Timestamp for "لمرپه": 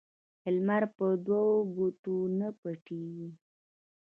0.55-1.07